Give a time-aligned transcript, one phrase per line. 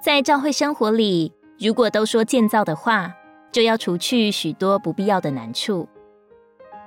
[0.00, 3.14] 在教会生活里，如果都说建造的话，
[3.52, 5.86] 就要除去许多不必要的难处。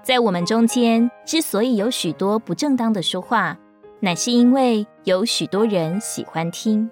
[0.01, 3.55] 在我们中间，之所以有许多不正当的说话，
[3.99, 6.89] 乃是因为有许多人喜欢听。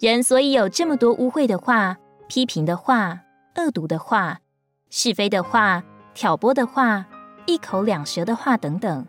[0.00, 3.20] 人所以有这么多污秽的话、批评的话、
[3.56, 4.40] 恶毒的话、
[4.88, 5.84] 是非的话、
[6.14, 7.04] 挑拨的话、
[7.44, 9.06] 一口两舌的话等等，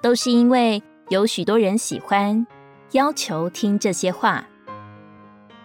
[0.00, 2.46] 都是因为有许多人喜欢、
[2.92, 4.46] 要求听这些话。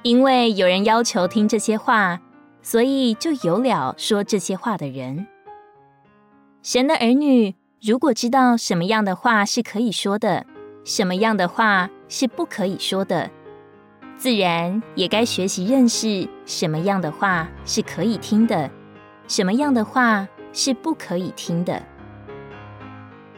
[0.03, 2.21] 因为有人要求听这些话，
[2.61, 5.27] 所以就有了说这些话的人。
[6.63, 10.45] 神的儿女如果知道什么样的话是可以说的，
[10.83, 13.29] 什么样的话是不可以说的，
[14.17, 18.70] 自然也该学习认识什么样的话是可以听的，
[19.27, 21.81] 什么样的话是不可以听的。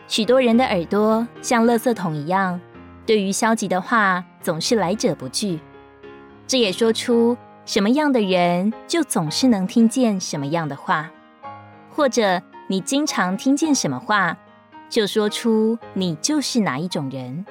[0.08, 2.60] 许多人的耳朵像垃圾桶一样，
[3.06, 5.60] 对于消极的话总是来者不拒。
[6.50, 11.12] 这也说出什么样的人就总是能听见什么样的话，
[11.92, 14.36] 或者你经常听见什么话，
[14.90, 17.46] 就说出你就是哪一种人。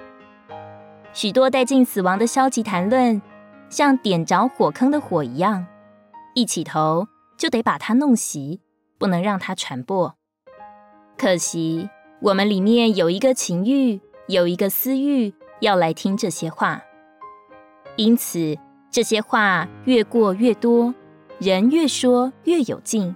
[1.12, 3.22] 许多带进死亡的消极谈论，
[3.70, 5.64] 像点着火坑的火一样，
[6.34, 8.58] 一起头就得把它弄熄，
[8.98, 10.16] 不能让它传播。
[11.16, 11.88] 可惜
[12.20, 16.82] 我们里面有一个情欲，有一个私欲，要来听这些话，
[17.94, 18.58] 因此。
[18.98, 20.92] 这些话越过越多，
[21.38, 23.14] 人越说越有劲。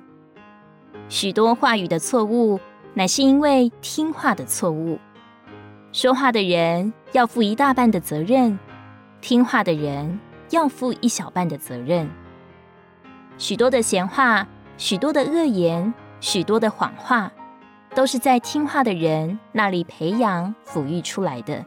[1.08, 2.60] 许多话语的错误，
[2.94, 4.96] 乃是因为听话的错误。
[5.90, 8.56] 说话的人要负一大半的责任，
[9.20, 12.08] 听话的人要负一小半的责任。
[13.36, 14.46] 许多的闲话，
[14.78, 17.32] 许多的恶言，许多的谎话，
[17.92, 21.66] 都是在听话的人那里培养、抚育出来的。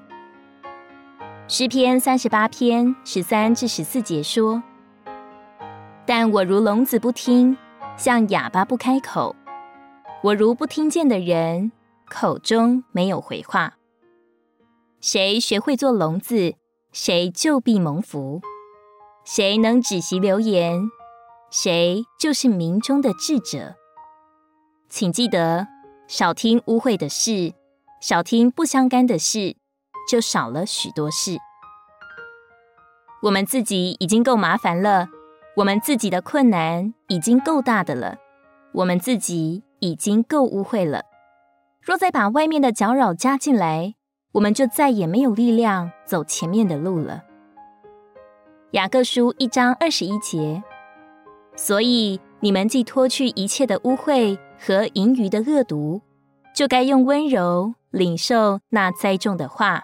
[1.48, 4.64] 诗篇三十八篇十三至十四节说
[6.04, 7.56] ：“但我如聋子不听，
[7.96, 9.36] 像哑巴不开口。
[10.24, 11.72] 我如不听见的人，
[12.10, 13.76] 口中没有回话。
[15.00, 16.56] 谁学会做聋子，
[16.92, 18.42] 谁就必蒙福。
[19.24, 20.90] 谁能止息流言，
[21.52, 23.76] 谁就是民中的智者。
[24.90, 25.68] 请记得，
[26.08, 27.54] 少听污秽的事，
[28.02, 29.58] 少听不相干的事。”
[30.08, 31.38] 就少了许多事。
[33.22, 35.08] 我们自己已经够麻烦了，
[35.58, 38.18] 我们自己的困难已经够大的了，
[38.74, 41.04] 我们自己已经够污秽了。
[41.82, 43.96] 若再把外面的搅扰加进来，
[44.34, 47.24] 我们就再也没有力量走前面的路了。
[48.72, 50.62] 雅各书一章二十一节，
[51.56, 56.02] 所以你们既脱去一切的污秽和盈余的恶毒，
[56.54, 59.84] 就该用温柔领受那栽种的话。